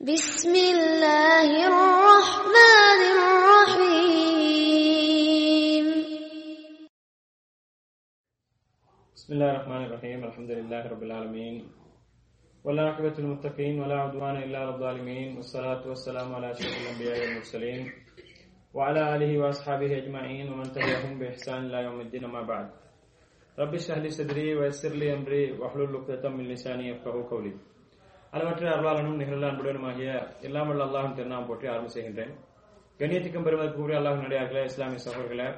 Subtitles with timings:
[0.00, 4.56] بسم الله الرحمن الرحيم.
[9.12, 11.68] بسم الله الرحمن الرحيم الحمد لله رب العالمين.
[12.64, 17.92] والعاقبة للمتقين ولا عدوان إلا على الظالمين والصلاة والسلام على أشرف الأنبياء والمرسلين
[18.72, 22.70] وعلى آله وأصحابه أجمعين ومن تبعهم بإحسان إلى يوم الدين أما بعد.
[23.58, 27.52] رب اشرح لي صدري ويسر لي أمري واحلل عقدة من لساني يفقهوا قولي.
[28.32, 30.10] அளவற்ற அருளாளனும் நிகழ்ல அன்புடனுமாகிய
[30.48, 32.32] எல்லாம் வல்ல அல்லாஹும் திருநாமம் போற்றி ஆரம்பம் செய்கின்றேன்.
[33.00, 35.48] கண்ணியத்துக்கும் பெருமதி கூறிய அல்லாஹ் நடிகார்களே இஸ்லாமிய சகோதரர்களே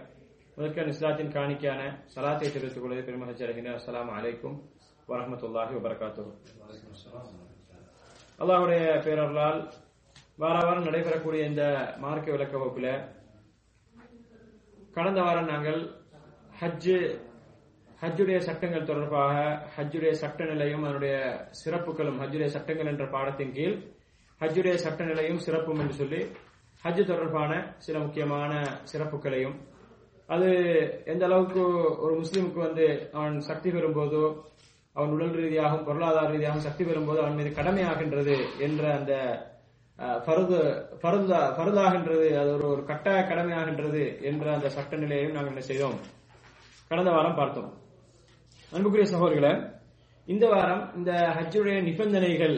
[0.56, 1.82] முதற்கன் இஸ்லாத்தின் காணிக்கையான
[2.14, 3.78] சலாத்தை தெரிவித்துக் கொள்வதை பெருமகச் அடைகின்றேன்.
[3.80, 4.56] அஸ்லாம் அலைக்கும்
[5.08, 6.24] வரமத்துல்லாஹி வபரகாத்து
[8.42, 9.60] அல்லாஹ்வுடைய பேரர்களால்
[10.42, 11.64] வார வாரம் நடைபெறக்கூடிய இந்த
[12.04, 12.92] மார்க்க விளக்க வகுப்பில்
[14.96, 15.80] கடந்த வாரம் நாங்கள்
[16.60, 16.96] ஹஜ்ஜு
[18.02, 19.34] ஹஜ்ஜுடைய சட்டங்கள் தொடர்பாக
[19.76, 21.16] ஹஜ்ஜுடைய சட்ட நிலையும் அதனுடைய
[21.60, 23.76] சிறப்புகளும் ஹஜ்ஜுடைய சட்டங்கள் என்ற பாடத்தின் கீழ்
[24.40, 26.20] ஹஜ்ஜுடைய சட்ட நிலையும் சிறப்பும் என்று சொல்லி
[26.84, 28.52] ஹஜ் தொடர்பான சில முக்கியமான
[28.84, 29.56] சிறப்புகளையும்
[30.28, 30.48] அது
[31.06, 31.62] எந்த அளவுக்கு
[31.98, 34.24] ஒரு முஸ்லீமுக்கு வந்து அவன் சக்தி பெறும்போதோ
[34.96, 39.12] அவன் உடல் ரீதியாகவும் பொருளாதார ரீதியாகவும் சக்தி பெறும்போது அவன் மீது கடமையாகின்றது என்ற அந்த
[39.98, 40.58] அஹ், ஃபர்து
[41.00, 41.84] ஃபர்தா
[42.36, 45.98] அது ஒரு ஒரு கட்டாய கடமையாகின்றது என்ற அந்த சட்ட நிலையையும் நாங்கள் என்ன செய்தோம்?
[46.90, 47.70] கடந்த வாரம் பார்த்தோம்.
[48.72, 49.50] அன்புக்குரிய சகோதரர்களே
[50.28, 52.54] இந்த வாரம் இந்த ஹஜ்ஜுடைய நிபந்தனைகள்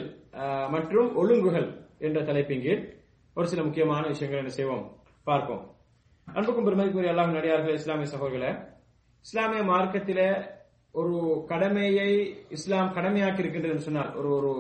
[0.75, 1.67] மற்றும் ஒழுங்குகள்
[2.06, 2.83] என்ற தலைப்பின் கீழ்
[3.37, 4.84] ஒரு சில முக்கியமான விஷயங்கள் என்ன செய்வோம்?
[5.27, 5.62] பார்ப்போம்.
[6.29, 8.51] அன்புக்கும் பெருமதிக்குரிய அல்லாஹ் நடிகார்கள் இஸ்லாமிய சகோதரர்களே
[9.25, 10.21] இஸ்லாமிய மார்க்கத்தில
[10.95, 11.17] ஒரு
[11.51, 12.11] கடமையை
[12.56, 14.53] இஸ்லாம் கடமையாக்கி இருக்கின்றது என்று சொன்னால் ஒரு ஒரு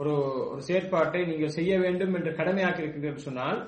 [0.00, 0.14] ஒரு
[0.52, 3.58] ஒரு செயற்பாட்டை நீங்கள் செய்ய வேண்டும் என்று கடமையாக்கி இருக்கின்றது சொன்னால்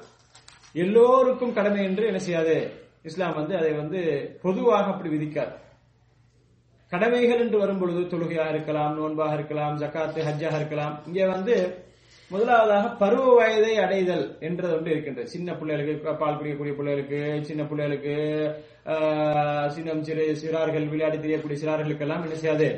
[0.74, 2.56] எல்லோருக்கும் கடமை என்று என்ன செய்யாது?
[3.10, 4.00] இஸ்லாம் வந்து அதை வந்து
[4.46, 5.52] பொதுவாக அப்படி விதிக்காது.
[6.94, 10.94] கடமைகள் என்று வரும் பொழுது தொழுகையாக இருக்கலாம் நோன்பாக இருக்கலாம் ஜக்காத்து ஹஜ்ஜாக இருக்கலாம்.
[11.08, 11.54] இங்கே வந்து
[12.30, 15.32] முதலாவதாக பருவ வயதை அடைதல் என்றது ஒன்று இருக்கின்றது.
[15.32, 18.14] சின்ன பிள்ளைகளுக்கு பால் குடிக்கக்கூடிய பிள்ளைகளுக்கு சின்ன பிள்ளைகளுக்கு
[19.74, 22.68] சின்னம் சிறு சிறார்கள் விளையாடி தெரியக்கூடிய சிறார்களுக்கெல்லாம் என்ன செய்யாது?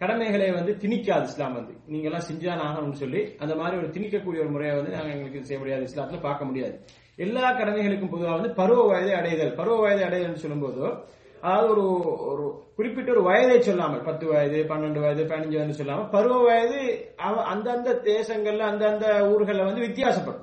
[0.00, 1.74] கடமைகளை வந்து திணிக்காது இஸ்லாம் வந்து.
[1.92, 5.60] நீங்க எல்லாம் செஞ்சுதான் ஆகணும்னு சொல்லி அந்த மாதிரி ஒரு திணிக்கக்கூடிய ஒரு முறையை வந்து நாங்கள் எங்களுக்கு செய்ய
[5.62, 6.76] முடியாது இஸ்லாத்துல பார்க்க முடியாது.
[7.26, 9.52] எல்லா கடமைகளுக்கும் பொதுவாக வந்து பருவ வயதை அடைதல்.
[9.60, 10.82] பருவ வயதை அடைதல்னு சொல்லும்போது
[11.44, 11.82] அதாவது ஒரு
[12.28, 12.44] ஒரு
[12.76, 16.80] குறிப்பிட்ட ஒரு வயதை சொல்லாமல் பத்து வயது பன்னெண்டு வயது பதினஞ்சு வயது சொல்லாம பருவ வயது
[17.22, 20.40] அவ- அந்தந்த தேசங்கள்ல அந்தந்த ஊர்களில் வந்து வித்தியாசப்படும்.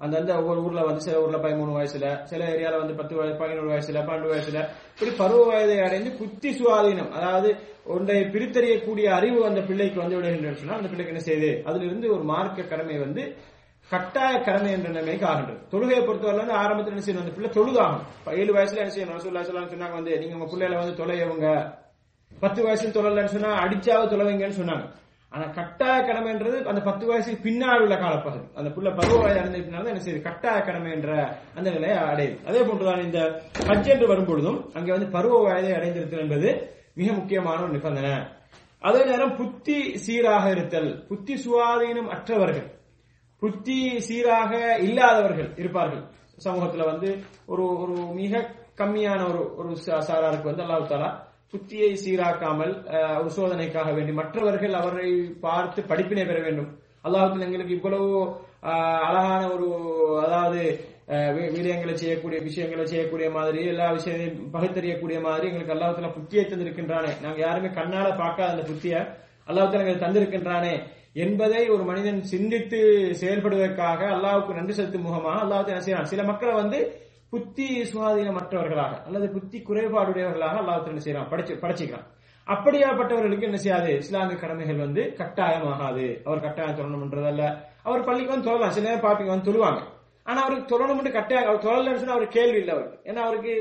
[0.00, 4.02] அந்தந்த ஒவ்வொரு ஊர்ல வந்து சில ஊர்ல பதிமூணு வயசுல சில ஏரியால வந்து பத்து வயசு பதினோரு வயசுல
[4.04, 4.60] பன்னெண்டு வயசுல
[4.92, 7.50] இப்படி பருவ வயதை அடைந்து புத்தி சுவாதீனம் அதாவது
[7.88, 12.24] ஒன்றை பிரித்தறியக்கூடிய அறிவு அந்த பிள்ளைக்கு வந்து விடுகின்றது சொன்னா அந்த பிள்ளைக்கு என்ன செய்யுது அதுல இருந்து ஒரு
[12.26, 13.24] மார்க்க கடமை வந்து
[13.92, 15.60] கட்டாய கடமை என்ற நிலைமைக்கு ஆகின்றது.
[15.72, 17.24] தொழுகையை பொறுத்தவரை வந்து ஆரம்பத்தில் என்ன செய்யணும்?
[17.24, 18.04] அந்த பிள்ளை தொழுகாகும்
[18.40, 19.18] ஏழு வயசுல என்ன செய்யணும்?
[19.18, 21.48] ரசூல்லா சொன்னாங்க வந்து நீங்க உங்க பிள்ளையில வந்து தொலைவங்க
[22.42, 24.86] பத்து வயசுல தொழலன்னு சொன்னா அடிச்சாவது தொலைவீங்கன்னு சொன்னாங்க.
[25.32, 28.46] ஆனா கட்டாய கடமைன்றது அந்த பத்து வயசுக்கு பின்னால் உள்ள காலப்பகுதி.
[28.54, 30.22] அந்த புள்ள பருவ வயது அடைந்ததுனால என்ன செய்யுது?
[30.22, 31.10] கட்டாய கடமை என்ற
[31.54, 32.36] அந்த நிலையை அடையுது.
[32.46, 33.20] அதே போன்றுதான் இந்த
[33.68, 36.50] ஹஜ் என்று வரும்பொழுதும் அங்கே வந்து பருவ வயதை அடைந்திருத்தல் என்பது
[36.94, 38.14] மிக முக்கியமான ஒரு நிபந்தனை.
[38.80, 42.68] அதே நேரம் புத்தி சீராக இருத்தல் புத்தி சுவாதீனம் அற்றவர்கள்
[43.40, 46.02] புத்தி சீராக இல்லாதவர்கள் இருப்பார்கள்.
[46.44, 47.08] சமூகத்துல வந்து
[47.46, 49.76] ஒரு ஒரு மிக கம்மியான ஒரு ஒரு
[50.08, 51.10] சாராருக்கு வந்து அல்லாஹு தாலா
[51.52, 52.72] புத்தியை சீராக்காமல்
[53.20, 56.70] ஒரு சோதனைக்காக வேண்டி மற்றவர்கள் அவரை பார்த்து படிப்பினை பெற வேண்டும்.
[57.04, 58.08] அல்லாஹத்தில் எங்களுக்கு இவ்வளவு
[59.06, 59.68] அழகான ஒரு
[60.22, 60.62] அதாவது
[61.08, 67.20] வி- வீரியங்களை செய்யக்கூடிய விஷயங்களை செய்யக்கூடிய மாதிரி எல்லா விஷயத்தையும் பகுத்தறியக்கூடிய மாதிரி எங்களுக்கு அல்லாஹத்துல புத்தியை தந்திருக்கின்றானே.
[67.22, 68.94] நாங்க யாருமே கண்ணால பார்க்காத அந்த புத்திய
[69.48, 70.74] அல்லாஹத்துல எங்களுக்கு தந்திருக்கின்றானே.
[71.12, 72.78] என்பதை ஒரு மனிதன் சிந்தித்து
[73.20, 80.60] செயல்படுவதற்காக அல்லாவுக்கு நன்றி செலுத்தும் முகமாக அல்லாஹ் செய்யறான் சில மக்களை வந்து புத்தி சுவாதீனமற்றவர்களாக அல்லது புத்தி குறைபாடுடையவர்களாக
[80.60, 81.28] அல்லாஹ் என்ன செய்யறான்?
[81.28, 82.06] படிச்சு படைச்சிக்கிறான்.
[82.46, 83.96] அப்படியாப்பட்டவர்களுக்கு என்ன செய்யாது?
[83.96, 86.22] இஸ்லாமிய கடமைகள் வந்து கட்டாயமாகாது.
[86.24, 88.68] அவர் கட்டாயம் தொழணும்ன்றதல்ல அவர் பள்ளிக்கு வந்து தொழலாம்.
[88.68, 89.80] சில நேரம் பாப்பிங்க வந்து தொழுவாங்க.
[90.24, 91.48] ஆனா அவருக்கு தொழணும்னு கட்டாயம்.
[91.48, 93.12] அவர் தொழலன்னு சொன்னா அவர் கேள்வி இல்லை அவருக்கு.
[93.12, 93.52] ஏன்னா அவருக்கு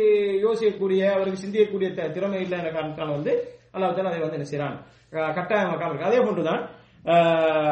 [0.44, 4.78] யோசிக்கக்கூடிய அவருக்கு சிந்திக்கக்கூடிய த- திறமை இல்லை என்ற காரணத்தால் வந்து அல்லாஹ் அதை வந்து என்ன செய்யறான்
[5.12, 6.70] கட்டாயமாக்காம இருக்கு அதே போன்றுதான்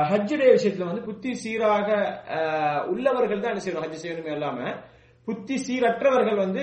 [0.10, 1.88] ஹஜ்ஜுடைய விஷயத்துல வந்து புத்தி சீராக
[2.92, 4.60] உள்ளவர்கள் தான் என்ன செய்யணும் ஹஜ் செய்யணுமே இல்லாம
[5.28, 6.62] புத்தி சீரற்றவர்கள் வந்து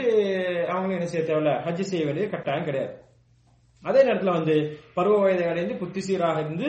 [0.73, 1.53] அவங்களும் என்ன செய்ய தேவையில்ல?
[1.67, 2.93] ஹஜ் செய்ய வேண்டியது கட்டாயம் கிடையாது.
[3.83, 4.55] அதே நேரத்துல வந்து
[4.97, 6.69] பருவ வயதை அடைந்து புத்தி சீராக இருந்து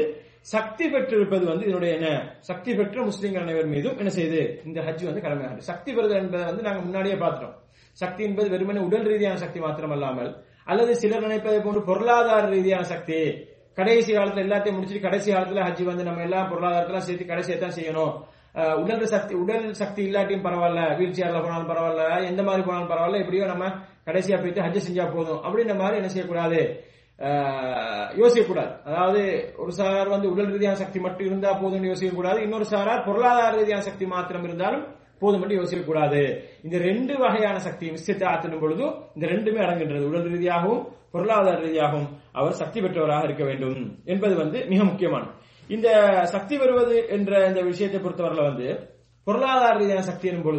[0.54, 2.10] சக்தி பெற்றிருப்பது வந்து இதனுடைய என்ன?
[2.50, 6.66] சக்தி பெற்ற முஸ்லீம்கள் அனைவர் மீதும் என்ன செய்யுது இந்த ஹஜ் வந்து கடமையாகுது சக்தி பெறுதல் என்பதை வந்து
[6.68, 7.56] நாங்க முன்னாடியே பார்த்துட்டோம்.
[7.98, 10.32] சக்தி என்பது வெறுமனே உடல் ரீதியான சக்தி மாத்திரம் அல்லாமல்
[10.72, 13.20] அல்லது சிலர் நினைப்பதை போன்று பொருளாதார ரீதியான சக்தி
[13.80, 18.14] கடைசி காலத்துல எல்லாத்தையும் முடிச்சுட்டு கடைசி காலத்துல ஹஜ் வந்து நம்ம எல்லாம் பொருளாதாரத்தெல்லாம் சேர்த்து கடைசியை தான் செய்யணும்.
[18.82, 20.82] உடல் சக்தி உடல் சக்தி இல்லாட்டியும் பரவாயில்ல.
[20.98, 22.04] வீல் சேர்ல போனாலும் பரவாயில்ல.
[22.32, 23.22] எந்த மாதிரி போனாலும் பரவாயில்ல.
[23.24, 23.66] எப்படியோ நம்ம
[24.08, 25.42] கடைசியா போயிட்டு ஹஜ் செஞ்சா போதும்.
[25.46, 26.62] அப்படின்ற மாதிரி என்ன செய்யக்கூடாது?
[28.22, 28.72] யோசிக்கக்கூடாது.
[28.90, 29.22] அதாவது
[29.64, 33.86] ஒரு சாரார் வந்து உடல் ரீதியான சக்தி மட்டும் இருந்தா போதும்னு யோசிக்க கூடாது இன்னொரு சாரார் பொருளாதார ரீதியான
[33.90, 34.84] சக்தி மாத்திரம் இருந்தாலும்
[35.22, 36.22] போதும் மட்டும் யோசிக்கக்கூடாது.
[36.66, 38.86] இந்த ரெண்டு வகையான சக்தி விசித்தாத்தினும் பொழுது
[39.16, 40.10] இந்த ரெண்டுமே அடங்குகின்றது.
[40.12, 40.84] உடல் ரீதியாகவும்
[41.14, 42.10] பொருளாதார ரீதியாகவும்
[42.40, 43.80] அவர் சக்தி பெற்றவராக இருக்க வேண்டும்
[44.14, 45.32] என்பது வந்து மிக முக்கியமானது.
[45.70, 45.88] இந்த
[46.34, 48.68] சக்தி வருவது என்ற இந்த விஷயத்தை பொறுத்தவரையில வந்து
[49.28, 50.50] பொருளாதார ரீதியான சக்தி எனும்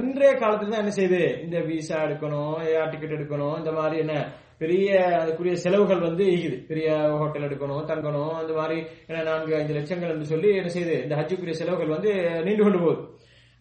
[0.00, 4.14] இன்றைய காலத்துல தான் என்ன செய்யுது இந்த விசா எடுக்கணும் ஏஆர் டிக்கெட் எடுக்கணும் இந்த மாதிரி என்ன
[4.60, 4.88] பெரிய
[5.20, 6.88] அதுக்குரிய செலவுகள் வந்து இருக்குது பெரிய
[7.20, 8.78] ஹோட்டல் எடுக்கணும் தங்கணும் அந்த மாதிரி
[9.08, 12.12] என்ன நான்கு ஐந்து லட்சங்கள் என்று சொல்லி என்ன செய்யுது இந்த ஹஜ்ஜுக்குரிய செலவுகள் வந்து
[12.46, 13.02] நீண்டு கொண்டு போகுது.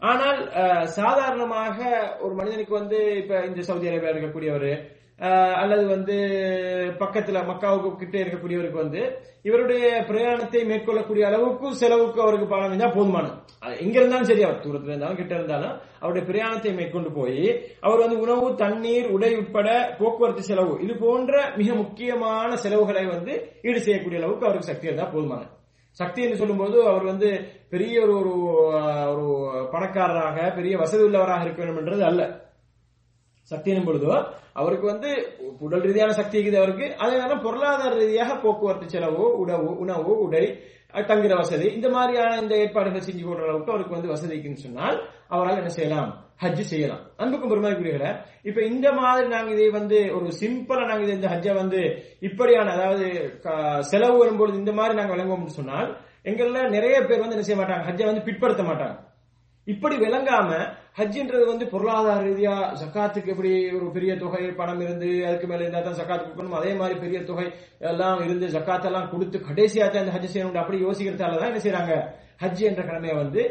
[0.01, 0.39] ஆனால்
[0.98, 1.77] சாதாரணமாக
[2.24, 4.71] ஒரு மனிதனுக்கு வந்து இப்ப இந்த சவுதி அரேபியா இருக்கக்கூடியவர்
[5.62, 6.15] அல்லது வந்து
[7.01, 9.01] பக்கத்துல மக்காவுக்கு கிட்டே இருக்கக்கூடியவருக்கு வந்து
[9.50, 13.36] இவருடைய பிரயாணத்தை மேற்கொள்ளக்கூடிய அளவுக்கு செலவுக்கு அவருக்கு பணம் இருந்தா போதுமானது.
[13.83, 17.39] எங்க இருந்தாலும் சரி அவர் தூரத்துல இருந்தாலும் கிட்ட இருந்தாலும் அவருடைய பிரயாணத்தை மேற்கொண்டு போய்
[17.86, 19.69] அவர் வந்து உணவு தண்ணீர் உடை உட்பட
[20.00, 23.33] போக்குவரத்து செலவு இது போன்ற மிக முக்கியமான செலவுகளை வந்து
[23.69, 25.51] ஈடு செய்யக்கூடிய அளவுக்கு அவருக்கு சக்தி இருந்தா போதுமானது.
[25.92, 27.30] சக்தி என்று சொல்லும்போது அவர் வந்து
[27.70, 28.34] பெரிய ஒரு ஒரு
[29.12, 29.26] ஒரு
[29.72, 32.22] பணக்காரராக பெரிய வசதி உள்ளவராக இருக்க வேண்டும் என்றது அல்ல.
[33.52, 35.10] சக்தி எனும் பொழுதோ அவருக்கு வந்து
[35.60, 36.96] உடல் ரீதியான சக்தி இருக்குது அவருக்கு.
[36.98, 40.46] அதே நேரம் பொருளாதார ரீதியாக போக்குவரத்து செலவு உணவு உணவு உடை
[40.94, 41.74] தங்குற வசதி.
[41.74, 44.98] இந்த மாதிரியான இந்த ஏற்பாடுகள் செஞ்சு போடுற அளவுக்கு அவருக்கு வந்து வசதிக்குன்னு சொன்னால்
[45.28, 46.26] அவரால் என்ன செய்யலாம்?
[46.42, 47.02] ஹஜ் செய்யலாம்.
[47.18, 48.12] அன்புக்கும் பெருமாக்குரியவர்களே
[48.44, 51.82] இப்ப இந்த மாதிரி நாங்க இதை வந்து ஒரு சிம்பிளா நாங்க இதை இந்த ஹஜ்ஜை வந்து
[52.20, 53.06] இப்படியான அதாவது
[53.80, 57.86] செலவு வரும்பொழுது இந்த மாதிரி நாங்க விளங்குவோம்னு சொன்னால் எங்கெல்லாம் நிறைய பேர் வந்து என்ன செய்ய மாட்டாங்க?
[57.90, 58.98] ஹஜ்ஜை வந்து பிற்படுத்த மாட்டாங்க.
[59.68, 60.50] இப்படி விளங்காம
[61.00, 66.00] ஹஜ்ஜின்றது வந்து பொருளாதார ரீதியா சக்காத்துக்கு எப்படி ஒரு பெரிய தொகை பணம் இருந்து அதுக்கு மேல இருந்தா தான்
[66.00, 66.58] சக்காத்து கொடுக்கணும்?
[66.60, 67.46] அதே மாதிரி பெரிய தொகை
[67.92, 71.94] எல்லாம் இருந்து சக்காத்தெல்லாம் எல்லாம் கொடுத்து கடைசியா தான் இந்த ஹஜ் செய்யணும் அப்படி யோசிக்கிறதால தான் என்ன செய்யறாங்க
[72.44, 73.42] ஹஜ் என்ற கடமையை வந்து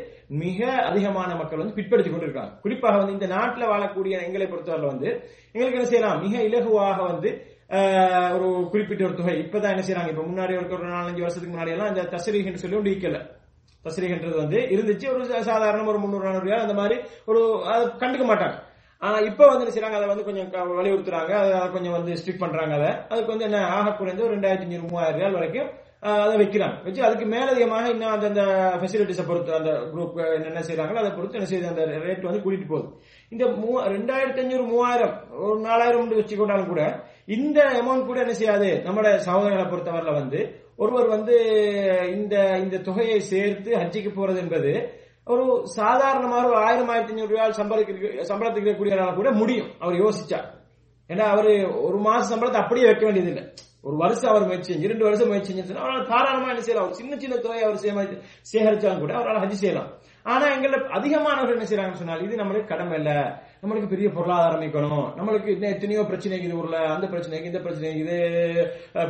[0.42, 0.60] மிக
[0.90, 5.08] அதிகமான மக்கள் வந்து பிற்படுத்தி கொண்டிருக்காங்க குறிப்பாக வந்து இந்த நாட்டில் வாழக்கூடிய எங்களை பொறுத்தவரை வந்து
[5.54, 6.20] எங்களுக்கு என்ன செய்யலாம்?
[6.26, 7.30] மிக இலகுவாக வந்து
[8.36, 9.34] ஒரு குறிப்பிட்ட ஒரு தொகை.
[9.44, 12.94] இப்பதான் என்ன செய்யறாங்க இப்ப முன்னாடி ஒரு ஒரு நாலஞ்சு வருஷத்துக்கு முன்னாடி எல்லாம் இந்த தசரீகன்னு சொல்லி ஒன்று
[12.96, 13.20] ஈக்கல
[13.84, 15.12] தஸ்ரீகன்றது வந்து இருந்துச்சு.
[15.12, 18.54] ஒரு சாதாரண ஒரு முந்நூறு நானூறு ரூபாய் அந்த மாதிரி ஒரு அதை கண்டுக்க மாட்டாங்க.
[18.98, 21.30] ஆனா இப்ப வந்து செய்யறாங்க அதை வந்து கொஞ்சம் க- வலியுறுத்துறாங்க.
[21.30, 22.88] அதை அதை கொஞ்சம் வந்து ஸ்ட்ரிக் பண்றாங்க அதை.
[22.88, 26.84] அதுக்கு வந்து என்ன ஆக குறைந்து ஒரு ரெண்டாயிரத்தி அஞ்சூறு மூவாயிரம் ரூபாய் வரைக்கும் அதை வைக்கிறாங்க.
[26.84, 28.42] வச்சு அதுக்கு மேலதிகமாக இன்னும் அந்த
[28.80, 32.88] ஃபெசிலிட்டிஸை பொறுத்து அந்த குரூப் என்னென்ன செய்யறாங்களோ அதை பொறுத்து என்ன செய்யுது அந்த ரேட் வந்து கூட்டிட்டு போகுது.
[33.28, 37.04] இந்த மூ ரெண்டாயிரத்தி அஞ்சூறு மூவாயிரம் ஒரு நாலாயிரம் வச்சுக்கொண்டாலும் கூட
[37.36, 38.68] இந்த அமௌண்ட் கூட என்ன செய்யாது?
[38.86, 40.40] நம்மளோட சகோதரர்களை பொறுத்தவரையில வந்து
[40.82, 41.36] ஒருவர் வந்து
[42.16, 42.34] இந்த
[42.64, 44.72] இந்த தொகையை சேர்த்து ஹஜ்ஜிக்கு போறது என்பது
[45.32, 45.44] ஒரு
[45.78, 49.68] சாதாரணமாக ஒரு ஆயிரம் ஆயிரத்தி ஐநூறு ரூபாய் சம்பளத்துக்கு சம்பளத்துக்கு இருக்கக்கூடியவரால கூட முடியும்.
[49.82, 50.40] அவர் யோசிச்சா
[51.10, 51.50] ஏன்னா அவர்
[51.86, 53.44] ஒரு மாச சம்பளத்தை அப்படியே வைக்க வேண்டியதில்லை.
[53.88, 56.90] ஒரு வருஷம் அவர் முயற்சி செஞ்சு ரெண்டு வருஷம் முயற்சி செஞ்சு அவரால் தாராளமா என்ன செய்யலாம்?
[56.98, 57.82] சின்ன சின்ன தொகையை அவர்
[58.50, 59.90] சேகரிச்சாலும் கூட அவரால் ஹஜ் செய்யலாம்.
[60.32, 63.16] ஆனா எங்களை அதிகமானவர்கள் என்ன செய்யறாங்கன்னு சொன்னால் இது நம்மளுக்கு கடமை இல்லை.
[63.62, 66.76] நம்மளுக்கு பெரிய பொருளாதாரம் அமைக்கணும் நம்மளுக்கு இன்னும் எத்தனையோ பிரச்சனை இருக்குது ஊர்ல.
[66.94, 68.16] அந்த பிரச்சனைக்கு இந்த பிரச்சனைக்கு இது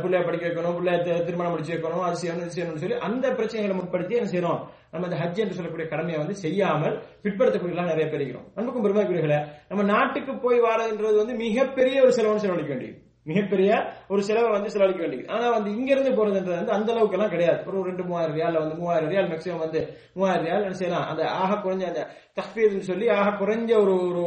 [0.01, 0.95] பிள்ளைய படிக்க வைக்கணும் பிள்ளை
[1.27, 4.59] திருமணம் முடிச்சு வைக்கணும் அது செய்யணும் செய்யணும்னு சொல்லி அந்த பிரச்சனைகளை முற்படுத்தி என்ன செய்யறோம்
[4.93, 8.49] நம்ம இந்த ஹஜ் என்று சொல்லக்கூடிய கடமையை வந்து செய்யாமல் பிற்படுத்தக்கூடிய நிறைய பேர் இருக்கிறோம்.
[8.59, 9.39] நமக்கும் பெருமைக்குரியர்களே
[9.69, 12.99] நம்ம நாட்டுக்கு போய் வாரதுன்றது வந்து மிகப்பெரிய ஒரு செலவுன்னு செலவழிக்க வேண்டியது.
[13.29, 13.71] மிகப்பெரிய
[14.07, 15.29] ஒரு செலவை வந்து செலவழிக்க வேண்டியது.
[15.33, 17.59] ஆனா வந்து இங்க இருந்து போறதுன்றது வந்து அந்த அளவுக்கு எல்லாம் கிடையாது.
[17.69, 19.81] ஒரு ரெண்டு மூவாயிரம் ரியால் வந்து மூவாயிரம் ரியால் மேக்ஸிமம் வந்து
[20.13, 21.07] மூவாயிரம் ரியால் என்ன செய்யலாம்.
[21.11, 22.03] அந்த ஆக குறைஞ்ச அந்த
[22.39, 24.23] தஹ்பீர்னு சொல்லி ஆக குறைஞ்ச ஒரு ஒரு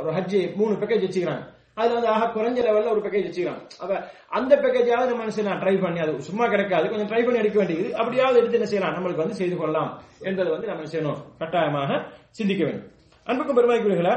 [0.00, 1.44] ஒரு ஹஜ்ஜி மூணு பேக்கேஜ் வச்சுக்கிறாங்க.
[1.74, 3.62] அதுல வந்து ஆக குறைஞ்ச லெவல்ல ஒரு பேக்கேஜ் வச்சுக்கிறாங்க.
[3.82, 3.92] அப்ப
[4.38, 5.60] அந்த பேக்கேஜாவது நம்ம என்ன செய்யலாம்?
[5.62, 6.88] ட்ரை பண்ணி அது சும்மா கிடைக்காது.
[6.88, 7.96] கொஞ்சம் ட்ரை பண்ணி எடுக்க வேண்டியது.
[7.96, 8.96] அப்படியாவது எடுத்து என்ன செய்யலாம்?
[8.96, 9.90] நம்மளுக்கு வந்து செய்து கொள்ளலாம்
[10.20, 11.20] என்பதை வந்து நம்ம செய்யணும்?
[11.38, 12.88] கட்டாயமாக சிந்திக்க வேண்டும்.
[13.24, 14.14] அன்புக்கும் பெருமைக்குரியர்களே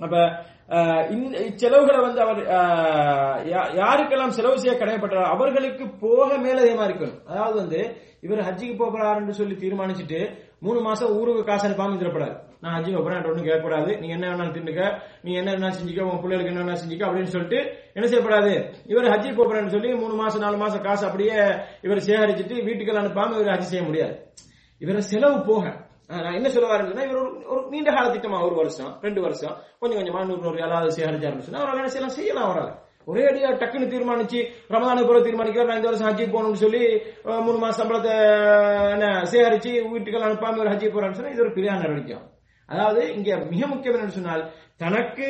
[0.00, 0.16] அப்ப
[1.48, 2.40] இச்செலவுகளை வந்து அவர்
[3.80, 7.20] யாருக்கெல்லாம் செலவு செய்ய கடமைப்பட்டாரோ அவர்களுக்கு போக மேலதிகமா இருக்கணும்.
[7.30, 7.80] அதாவது வந்து
[8.26, 10.20] இவர் ஹஜ்ஜிக்கு போறாருன்னு சொல்லி தீர்மானிச்சுட்டு
[10.66, 13.90] மூணு மாசம் ஊருக்கு காசு அனுப்பாம இருந்துடப்படாது நான் ஹஜ்ஜிக்கு போறேன் ஒன்றும் கேட்கக்கூடாது.
[14.00, 14.84] நீ என்ன வேணாலும் தின்னுக்க.
[15.24, 16.06] நீ என்ன வேணா செஞ்சுக்க.
[16.08, 17.58] உங்க பிள்ளைகளுக்கு என்ன வேணா செஞ்சுக்க அப்படின்னு சொல்லிட்டு
[17.96, 18.52] என்ன செய்யப்படாது.
[18.92, 21.36] இவர் ஹஜ்ஜிக்கு போறேன்னு சொல்லி மூணு மாசம் நாலு மாசம் காசு அப்படியே
[21.88, 24.16] இவர் சேகரிச்சுட்டு வீட்டுக்கு அனுப்பாம இவர் ஹஜ் செய்ய முடியாது.
[24.80, 25.64] இவர செலவு போக
[26.10, 30.00] நான் என்ன சொல்ல வரேன் இவர் ஒரு ஒரு நீண்ட கால திட்டமா ஒரு வருஷம் ரெண்டு வருஷம் கொஞ்சம்
[30.00, 32.72] கொஞ்சமா நூறு நூறு ஏழாவது சேகரிச்சாருன்னு சொன்னா அவரால் என்ன செய்யலாம் செய்யலாம் அவரால்.
[33.10, 34.40] ஒரே அடியா டக்குன்னு தீர்மானிச்சு
[34.74, 36.82] ரமதானுக்கு போல தீர்மானிக்கிறார் நான் இந்த வருஷம் ஹஜ்ஜி போகணும்னு சொல்லி
[37.46, 38.14] மூணு மாசம் சம்பளத்தை
[38.94, 42.18] என்ன சேகரிச்சு வீட்டுக்கு அனுப்பாம ஒரு ஹஜ்ஜி போறான்னு சொன்னா இது ஒரு பெரிய நடவடிக்கை.
[42.68, 44.44] அதாவது இங்க மிக முக்கியம் என்னன்னு சொன்னால்
[44.82, 45.26] தனக்கு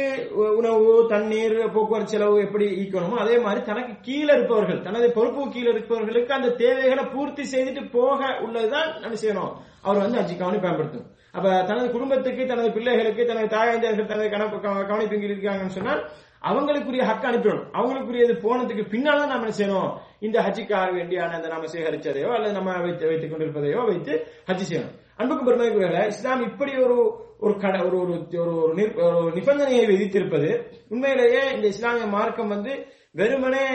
[0.58, 6.32] உணவு தண்ணீர் போக்குவரத்து செலவு எப்படி ஈக்கணுமோ அதே மாதிரி தனக்கு கீழே இருப்பவர்கள் தனது பொறுப்பு கீழே இருப்பவர்களுக்கு
[6.38, 9.54] அந்த தேவைகளை பூர்த்தி செய்துட்டு போக உள்ளதுதான் நம்ம செய்யணும்.
[9.84, 14.58] அவர் வந்து அஞ்சு கவனி பயன்படுத்தணும் அப்ப தனது குடும்பத்துக்கு தனது பிள்ளைகளுக்கு தனது தாயந்தர்கள் தனது கணக்கு
[14.90, 16.02] கவனிப்பு இருக்காங்கன்னு சொன்னால்
[16.48, 19.92] அவங்களுக்குரிய ஹக்கு அனுப்பிடணும் அவங்களுக்குரியது போனதுக்கு பின்னால நாம நம்ம என்ன செய்யணும்?
[20.26, 24.12] இந்த ஹஜ்ஜுக்காக வேண்டியான அந்த நாம சேகரிச்சதையோ அல்லது நம்ம வைத்து வைத்துக் கொண்டிருப்பதையோ வைத்து
[24.48, 24.92] ஹஜ் செய்யணும்.
[25.20, 26.96] அன்புக்கு பெருமைக்குரியவர்களே இஸ்லாம் இப்படி ஒரு
[27.40, 28.86] ஒரு கட ஒரு ஒரு ஒரு ஒரு
[29.18, 30.50] ஒரு நிபந்தனையை விதித்திருப்பது
[30.90, 32.72] உண்மையிலேயே இந்த இஸ்லாமிய மார்க்கம் வந்து
[33.20, 33.66] வெறுமனே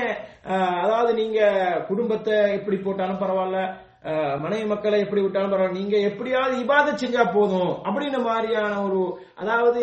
[0.84, 1.40] அதாவது நீங்க
[1.90, 3.60] குடும்பத்தை எப்படி போட்டாலும் பரவாயில்ல
[4.42, 5.80] மனைவி மக்களை எப்படி விட்டாலும் பரவாயில்ல.
[5.80, 7.72] நீங்க எப்படியாவது இபாதத் செஞ்சா போதும்.
[7.88, 9.00] அப்படின்ற மாதிரியான ஒரு
[9.42, 9.82] அதாவது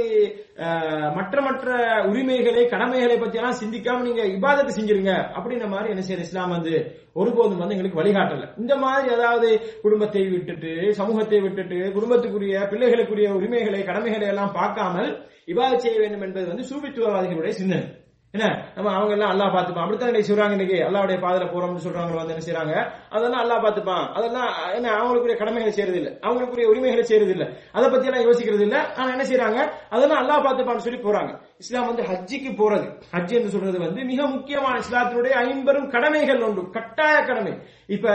[1.17, 1.67] மற்ற மற்ற
[2.11, 5.15] உரிமைகளை கடமைகளை பத்தி எல்லாம் சிந்திக்காம நீங்க இபாதத்தை செஞ்சிருங்க.
[5.37, 6.75] அப்படின்ற மாதிரி என்ன செய்யற இஸ்லாம் வந்து
[7.13, 8.49] ஒருபோதும் வந்து எங்களுக்கு வழிகாட்டல.
[8.59, 9.51] இந்த மாதிரி அதாவது
[9.83, 15.13] குடும்பத்தை விட்டுட்டு சமூகத்தை விட்டுட்டு குடும்பத்துக்குரிய பிள்ளைகளுக்குரிய உரிமைகளை கடமைகளை எல்லாம் பார்க்காமல்
[15.55, 17.87] இபாதத் செய்ய வேண்டும் என்பது வந்து சூபித்துவவாதிகளுடைய சிந்தனை.
[18.37, 18.47] என்ன?
[18.77, 19.85] நம்ம அவங்க எல்லாம் அல்லாஹ் பார்த்துப்பான்.
[19.85, 20.79] அப்படித்தான் இன்னைக்கு சொல்றாங்க இன்னைக்கு.
[20.87, 22.75] அல்லாவுடைய பாதையில போறோம்னு சொல்றவங்க வந்து என்ன செய்யறாங்க
[23.17, 24.05] அதெல்லாம் அல்லாஹ் பார்த்துப்பான்.
[24.19, 28.77] அதெல்லாம் என்ன அவங்களுக்குரிய கடமைகளை செய்யறது இல்ல அவங்களுக்குரிய உரிமைகளை செய்யறது இல்ல அதை பத்தி எல்லாம் யோசிக்கிறது இல்ல.
[28.99, 29.59] ஆனா என்ன செய்யறாங்க
[29.97, 31.33] அதெல்லாம் அல்லாஹ் பார்த்துப்பான்னு சொல்லி போறாங்க.
[31.65, 32.87] இஸ்லாம் வந்து ஹஜ்ஜிக்கு போறது.
[33.15, 36.65] ஹஜ் என்று சொல்றது வந்து மிக முக்கியமான இஸ்லாத்தினுடைய ஐம்பெரும் கடமைகள் ஒன்று.
[36.77, 37.55] கட்டாய கடமை.
[37.97, 38.09] இப்ப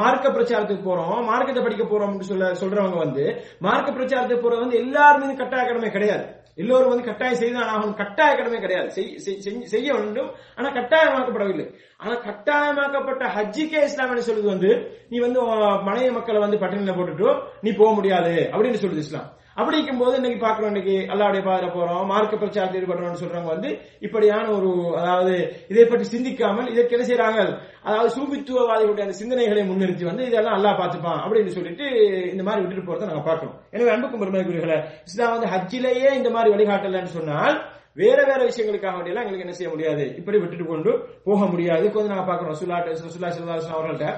[0.00, 1.18] மார்க்க பிரச்சாரத்துக்கு போறோம்.
[1.30, 3.24] மார்க்கத்தை படிக்க போறோம் சொல்ல சொல்றவங்க வந்து
[3.66, 6.24] மார்க்க பிரச்சாரத்துக்கு போறது வந்து எல்லாருமே கட்டாய கடமை கிடையாது.
[6.54, 9.02] எல்லோரும் வந்து கட்டாயம் செய்தான் ஆகணும் கட்டாய கடமை கிடையாது.
[9.02, 10.30] செய்- செய்- செய்ய வேண்டும்.
[10.56, 11.74] ஆனா கட்டாயமாக்கப்படவில்லை.
[11.96, 15.42] ஆனா கட்டாயமாக்கப்பட்ட ஹஜ்ஜிக்கே இஸ்லாம் என்ன சொல்லுது வந்து நீ வந்து
[15.82, 19.40] மனைவி மக்களை வந்து பட்டியலில் போட்டுட்டு நீ போக முடியாது அப்படின்னு சொல்லுது இஸ்லாம்.
[19.56, 23.70] அப்படி இருக்கும்போது இன்னைக்கு பாக்குறோம் இன்னைக்கு அல்லாவுடைய பாதிர போறோம் மார்க்க பிரச்சாரத்தில் ஈடுபடுறோம்னு சொல்றவங்க வந்து
[24.06, 25.34] இப்படியான ஒரு அதாவது
[25.72, 27.40] இதை பற்றி சிந்திக்காமல் இதற்கு என்ன செய்யறாங்க
[27.88, 31.86] அதாவது சூபித்துவவாதிகளுடைய அந்த சிந்தனைகளை முன்னிறுத்தி வந்து இதெல்லாம் நல்லா பார்த்துப்பான் அப்படின்னு சொல்லிட்டு
[32.32, 34.78] இந்த மாதிரி விட்டுட்டு போறதை நாங்க பாக்குறோம் எனவே அன்புக்கும் பெருமைக்குரியவர்களே
[35.10, 37.58] இஸ்லாம் வந்து ஹஜ்ஜிலேயே இந்த மாதிரி வழிகாட்டலன்னு சொன்னால்
[38.00, 40.04] வேற வேற விஷயங்களுக்காக வேண்டியெல்லாம் எங்களுக்கு என்ன செய்ய முடியாது.
[40.20, 40.92] இப்படி விட்டுட்டு கொண்டு
[41.26, 41.80] போக முடியாது.
[41.82, 44.08] இதுக்கு வந்து நாங்க பாக்குறோம் சுல்லாட்ட சுல்லா சிவதாசன் அவர்கள்ட்ட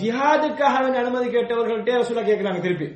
[0.00, 2.88] ஜிஹாதுக்காக அனுமதி கேட்டவர்கள்ட்டே ரசூலா கேட்கிறாங்க திருப்பி.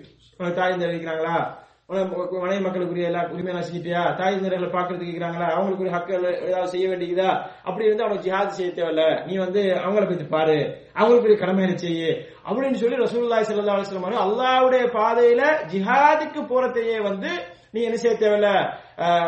[0.50, 4.16] தாய் தெரிவிக்கிறாங்களா உனக்கு மனைவி மக்களுக்குரிய எல்லா உரிமையெல்லாம் செஞ்சிட்டியா?
[4.16, 9.26] தாய் தந்தர்களை பாக்குறதுக்கு அவங்களுக்கு அவங்களுக்குரிய ஹக்கள் ஏதாவது செய்ய வேண்டியதா அப்படி இருந்து அவனுக்கு ஜிஹாத் செய்ய தேவையில்ல.
[9.26, 10.76] நீ வந்து அவங்கள பத்தி பாரு.
[10.94, 12.26] அவங்களுக்குரிய கடமைகளை செய்யு?
[12.48, 17.28] அப்படின்னு சொல்லி ரசூல்லாய் சல்லா அலைஹி அல்லாவுடைய பாதையில ஜிஹாதுக்கு போறதையே வந்து
[17.70, 18.72] நீ என்ன செய்ய தேவையில்ல?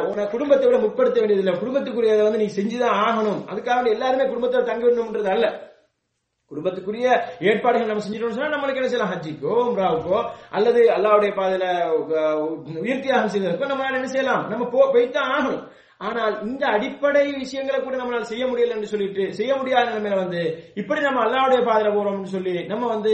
[0.04, 1.60] உன குடும்பத்தை விட முற்படுத்த வேண்டியதில்லை.
[1.60, 3.44] குடும்பத்துக்குரியதை வந்து நீ செஞ்சுதான் ஆகணும்.
[3.52, 5.72] அதுக்காக எல்லாருமே குடும்பத்தோட தங்க வேண்டும்ன்றது அல்ல.
[6.50, 7.06] குடும்பத்துக்குரிய
[7.40, 9.12] ஏற்பாடுகள் நம்ம செஞ்சிட்டோம்னு சொன்னா நம்மளுக்கு என்ன செய்யலாம்?
[9.12, 10.18] ஹஜ்ஜிக்கோ உம்ராவுக்கோ
[10.50, 11.66] அல்லது அல்லாவுடைய பாதையில
[12.16, 12.42] அஹ்,
[12.82, 14.44] உயிர்த்தியாகம் செய்வதற்கோ நம்ம என்ன செய்யலாம்?
[14.48, 15.62] நம்ம போ போய்த்தான் ஆகணும்.
[16.00, 20.42] ஆனால் இந்த அடிப்படை விஷயங்களை கூட நம்மளால செய்ய முடியல என்று சொல்லிட்டு செய்ய முடியாத நிலைமையில வந்து
[20.80, 23.12] இப்படி நம்ம அல்லாவுடைய பாதையில போறோம்னு சொல்லி நம்ம வந்து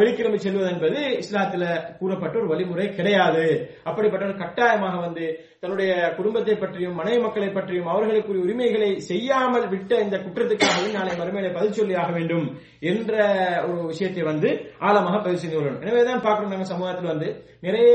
[0.00, 1.64] வெளிக்கிழமை செல்வது என்பது இஸ்லாத்துல
[2.00, 3.46] கூறப்பட்ட ஒரு வழிமுறை கிடையாது.
[3.88, 5.26] அப்படிப்பட்ட ஒரு கட்டாயமாக வந்து
[5.62, 11.78] தன்னுடைய குடும்பத்தை பற்றியும் மனைவி மக்களை பற்றியும் அவர்களுக்குரிய உரிமைகளை செய்யாமல் விட்ட இந்த குற்றத்துக்காகவே நாளை மறுமையில பதில்
[11.78, 12.46] சொல்லி ஆக வேண்டும்
[12.90, 13.14] என்ற
[13.68, 14.50] ஒரு விஷயத்தை வந்து
[14.88, 17.30] ஆழமாக பதிவு செய்து வருவோம் எனவேதான் பார்க்கணும் நம்ம சமூகத்தில் வந்து
[17.66, 17.94] நிறைய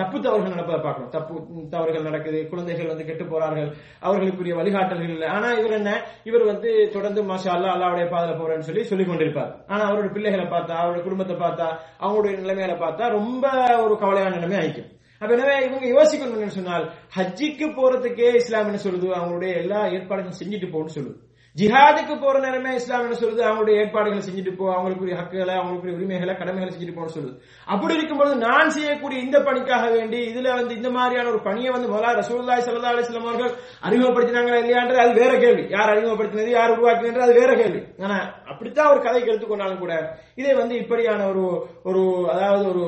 [0.00, 1.12] தப்பு தவறுகள் நடப்பதை பார்க்கணும்.
[1.16, 1.34] தப்பு
[1.74, 3.70] தவறுகள் நடக்குது குழந்தைகள் வந்து கெட்டு போறார்கள்.
[4.08, 5.28] அவர்களுக்குரிய வழிகாட்டல்கள் இல்லை.
[5.28, 5.92] ஆனா இவர் என்ன?
[6.24, 9.52] இவர் வந்து தொடர்ந்து மாஷா அல்லா அல்லாவுடைய பாதல போறேன்னு சொல்லி சொல்லிக் கொண்டிருப்பார்.
[9.66, 11.68] ஆனா அவருடைய பிள்ளைகளை பார்த்தா அவருடைய குடும்பத்தை பார்த்தா
[12.02, 13.46] அவங்களுடைய நிலைமைகளை பார்த்தா ரொம்ப
[13.84, 14.90] ஒரு கவலையான நிலைமை ஆயிக்கும்.
[15.20, 16.84] அப்ப எனவே இவங்க யோசிக்கணும் சொன்னால்
[17.16, 21.18] ஹஜ்ஜிக்கு போறதுக்கே இஸ்லாம் என்ன சொல்லுது அவங்களுடைய எல்லா ஏற்பாடுகளும் செஞ்சுட்டு போன்னு சொல்லுது.
[21.56, 23.40] ஜிஹாதுக்கு போற நேரமே இஸ்லாம் என்ன சொல்லுது?
[23.46, 27.34] அவங்களுடைய ஏற்பாடுகளை செஞ்சுட்டு போ அவங்களுக்குரிய ஹக்குகளை அவங்களுக்குரிய உரிமைகளை கடமைகளை செஞ்சுட்டு போன்னு சொல்லுது.
[27.72, 32.12] அப்படி இருக்கும்போது நான் செய்யக்கூடிய இந்த பணிக்காக வேண்டி இதுல வந்து இந்த மாதிரியான ஒரு பணியை வந்து முதலா
[32.20, 33.54] ரசூல்லாய் சல்லா அலைஹி அவர்கள்
[33.88, 35.64] அறிமுகப்படுத்தினாங்களா இல்லையான்றது அது வேற கேள்வி.
[35.76, 37.82] யார் அறிமுகப்படுத்தினது யார் உருவாக்கினது அது வேற கேள்வி.
[38.04, 38.18] ஆனா
[38.52, 39.94] அப்படித்தான் ஒரு கதை எடுத்துக்கொண்டாலும் கூட
[40.42, 41.44] இதை வந்து இப்படியான ஒரு
[41.90, 42.84] ஒரு அதாவது ஒரு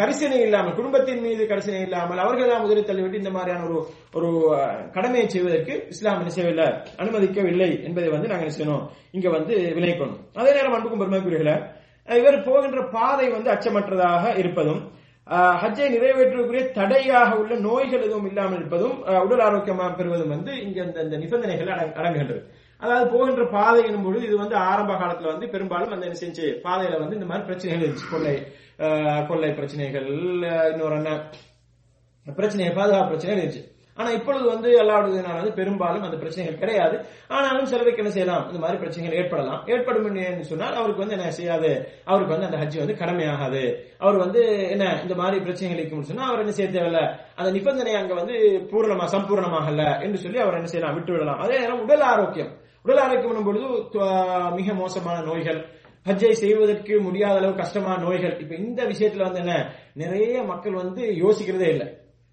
[0.00, 3.78] கரிசனை இல்லாமல் குடும்பத்தின் மீது கரிசனை இல்லாமல் அவர்கள் முதலில் தள்ளிவிட்டு இந்த மாதிரியான ஒரு
[4.16, 4.28] ஒரு
[4.96, 6.66] கடமையை செய்வதற்கு இஸ்லாம் என்ன செய்யவில்லை?
[7.02, 7.55] அனுமதிக்கவில்லை.
[7.86, 8.84] என்பதை வந்து நாங்க செய்யணும்?
[9.12, 11.54] இங்க வந்து விளைவிக்கணும் அதே நேரம் அன்புக்கும் பெருமைக்குரியல
[12.08, 14.82] இவர் போகின்ற பாதை வந்து அச்சமற்றதாக இருப்பதும்
[15.60, 18.94] ஹஜ்ஜை நிறைவேற்றக்கூடிய தடையாக உள்ள நோய்கள் எதுவும் இல்லாமல் இருப்பதும்
[19.24, 22.42] உடல் ஆரோக்கியமாக பெறுவதும் வந்து இங்க இந்த நிபந்தனைகள் அடங்குகின்றது.
[22.82, 27.18] அதாவது போகின்ற பாதை பொழுது இது வந்து ஆரம்ப காலத்துல வந்து பெரும்பாலும் அந்த என்ன செஞ்சு பாதையில வந்து
[27.18, 28.10] இந்த மாதிரி பிரச்சனைகள் இருந்துச்சு.
[28.12, 28.36] கொள்ளை
[28.86, 30.08] ஆஹ், கொள்ளை பிரச்சனைகள்
[30.72, 31.12] இன்னொரு என்ன
[32.26, 33.64] பிரச்சனை பாதுகாப்பு பிரச்சனைகள் இருந்துச்சு.
[33.96, 36.96] ஆனா இப்பொழுது வந்து அல்லாவுடையதுனால வந்து பெரும்பாலும் அந்த பிரச்சனைகள் கிடையாது.
[37.28, 38.46] ஆனாலும் சிலருக்கு என்ன செய்யலாம்?
[38.46, 39.62] இந்த மாதிரி பிரச்சனைகள் ஏற்படலாம்.
[39.66, 41.88] ஏற்படும் சொன்னால் அவருக்கு வந்து என்ன செய்யாது?
[42.04, 43.74] அவருக்கு வந்து அந்த ஹஜ் வந்து கடமையாகாது.
[43.98, 47.18] அவர் வந்து என்ன இந்த மாதிரி பிரச்சனைகள் இருக்கும்னு சொன்னா அவர் என்ன செய்ய தேவையில்ல.
[47.34, 48.34] அந்த நிபந்தனை அங்க வந்து
[48.70, 50.94] பூரணமா சம்பூர்ணமாகல என்று சொல்லி அவர் என்ன செய்யலாம்?
[50.94, 51.38] விட்டு விடலாம்.
[51.38, 52.52] அதே நேரம் உடல் ஆரோக்கியம்.
[52.82, 53.68] உடல் ஆரோக்கியம் பொழுது
[54.54, 55.60] மிக மோசமான நோய்கள்.
[56.04, 58.38] ஹஜ்ஜை செய்வதற்கு முடியாத அளவு கஷ்டமான நோய்கள்.
[58.40, 61.88] இப்ப இந்த விஷயத்துல வந்து என்ன நிறைய மக்கள் வந்து யோசிக்கிறதே இல்லை.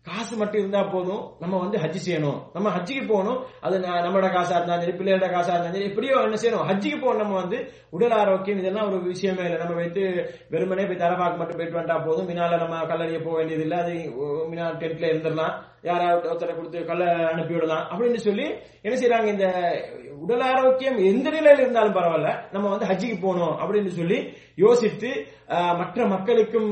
[0.08, 1.22] காசு மட்டும் இருந்தா போதும்.
[1.40, 2.40] நம்ம வந்து ஹஜ்ஜி செய்யணும்.
[2.54, 3.44] நம்ம ஹஜ்ஜிக்கு போகணும்.
[3.62, 6.66] அது நம்மளோட காசா இருந்தாலும் சரி பிள்ளையோட காசா இருந்தாலும் சரி எப்படியோ என்ன செய்யணும்?
[6.70, 7.22] ஹஜ்ஜிக்கு போகணும்.
[7.22, 9.58] நம்ம வந்து உடல் ஆரோக்கியம் இதெல்லாம் ஒரு விஷயமே இல்லை.
[9.58, 12.30] நம்ம வைத்து வெறுமனே போய் தரபாக்கு மட்டும் போயிட்டு வந்தா போதும்.
[12.30, 13.94] மினால நம்ம கல்லறிய போக வேண்டியது இல்லை அது
[14.52, 15.54] மினா டென்ட்ல இருந்துடலாம்.
[15.82, 17.88] யாராவது ஒருத்தரை கொடுத்து கல்ல அனுப்பி விடலாம்.
[17.92, 18.46] அப்படின்னு சொல்லி
[18.82, 19.48] என்ன செய்யறாங்க இந்த
[20.20, 22.30] உடல் ஆரோக்கியம் எந்த நிலையில இருந்தாலும் பரவாயில்ல.
[22.52, 25.10] நம்ம வந்து ஹஜ்ஜிக்கு போகணும் அப்படின்னு சொல்லி யோசித்து
[25.80, 26.70] மற்ற மக்களுக்கும்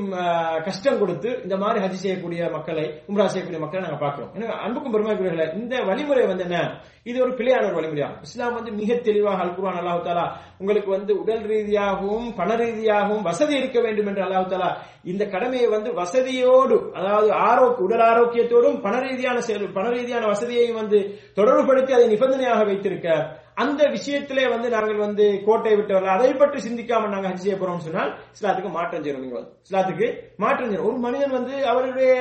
[0.65, 5.47] கஷ்டம் கொடுத்து இந்த மாதிரி ஹஜ் செய்யக்கூடிய மக்களை உம்ரா செய்யக்கூடிய மக்களை நாங்க பாக்குறோம் எனவே அன்புக்கும் பெருமைக்குரியவர்களை
[5.57, 6.59] இந்த வழிமுறை வந்து என்ன?
[7.05, 10.25] இது ஒரு பிள்ளையான ஒரு வழிமுறையாகும் இஸ்லாம் வந்து மிக தெளிவாக அல்குவா குர்ஆன் தாலா
[10.59, 14.69] உங்களுக்கு வந்து உடல் ரீதியாகவும் பண ரீதியாகவும் வசதி இருக்க வேண்டும் என்று அல்லாஹ் தாலா
[15.05, 20.99] இந்த கடமையை வந்து வசதியோடு அதாவது ஆரோக்கிய உடல் ஆரோக்கியத்தோடும் பண ரீதியான செயல் பண ரீதியான வசதியையும் வந்து
[21.37, 23.09] தொடர்புபடுத்தி அதை நிபந்தனையாக வைத்திருக்க
[23.61, 26.13] அந்த விஷயத்திலே வந்து நாங்கள் வந்து கோட்டை விட்டவர்கள்.
[26.15, 29.45] அதை பற்றி சிந்திக்காம நாங்க ஹஜ் செய்ய போறோம் சொன்னால் இஸ்லாத்துக்கு மாற்றம் செய்யணும் நீங்கள்.
[29.67, 30.07] இஸ்லாத்துக்கு
[30.43, 30.87] மாற்றம் செய்யணும்.
[30.89, 32.13] ஒரு மனிதன் வந்து அவருடைய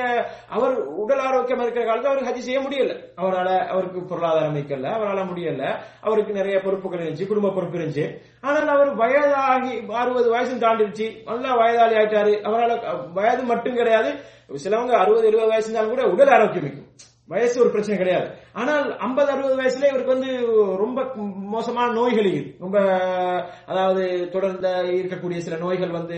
[0.55, 2.95] அவர் உடல் ஆரோக்கியமா இருக்கிற காலத்தில் அவருக்கு ஹஜ் செய்ய முடியல.
[3.21, 5.63] அவரால் அவருக்கு பொருளாதாரம் வைக்கல அவரால் முடியல.
[6.07, 8.07] அவருக்கு நிறைய பொறுப்புகள் இருந்துச்சு குடும்ப பொறுப்பு இருந்துச்சு.
[8.47, 12.35] ஆனால் அவர் வயதாகி அறுபது வயசு தாண்டிடுச்சு நல்லா வயதாளி ஆயிட்டாரு.
[12.49, 12.75] அவரால்
[13.19, 14.11] வயது மட்டும் கிடையாது.
[14.63, 16.89] சிலவங்க அறுபது எழுபது வயசு இருந்தாலும் கூட உடல் ஆரோக்கியம் இருக்கும்
[17.29, 18.27] வயசு ஒரு பிரச்சனை கிடையாது.
[18.59, 20.31] ஆனால் 50 அறுபது வயசுல இவருக்கு வந்து
[20.81, 20.99] ரொம்ப
[21.53, 22.77] மோசமான நோய்கள் இருக்கு ரொம்ப
[23.71, 26.17] அதாவது தொடர்ந்த இருக்கக்கூடிய சில நோய்கள் வந்து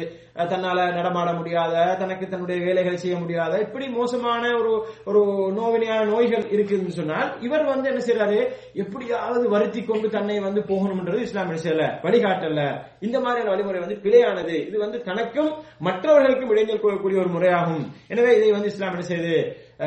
[0.52, 4.72] தன்னால நடமாட முடியாத தனக்கு தன்னுடைய வேலைகளை செய்ய முடியாத இப்படி மோசமான ஒரு
[5.10, 5.22] ஒரு
[5.60, 8.40] நோவினையான நோய்கள் இருக்குன்னு சொன்னால் இவர் வந்து என்ன செய்யறாரு
[8.84, 12.64] எப்படியாவது வருத்தி கொண்டு தன்னை வந்து போகணும்ன்றது இஸ்லாம் செய்யல வழிகாட்டல
[13.08, 14.56] இந்த மாதிரியான வழிமுறை வந்து பிழையானது.
[14.70, 15.52] இது வந்து தனக்கும்
[15.88, 17.86] மற்றவர்களுக்கும் இடைஞ்சல் கொள்ளக்கூடிய ஒரு முறையாகும்.
[18.14, 19.38] எனவே இதை வந்து இஸ்லாம் என்ன செய்யுது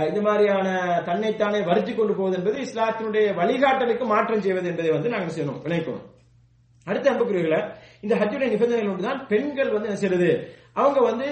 [0.08, 0.68] இந்த மாதிரியான
[1.06, 5.62] தன்னைத்தானே வருத்தி கொண்டு போவது என்பது இஸ்லாத்தினுடைய வழிகாட்டலுக்கு மாற்றம் செய்வது என்பதை வந்து நாங்கள் செய்யணும்.
[5.66, 6.04] விளைக்கணும்
[6.86, 7.60] அடுத்த அன்புக்குரியவர்களை
[8.00, 9.26] இந்த ஹஜ்ஜுடைய நிபந்தனைகள் ஒன்றுதான்.
[9.26, 10.30] பெண்கள் வந்து என்ன செய்யறது?
[10.80, 11.28] அவங்க வந்து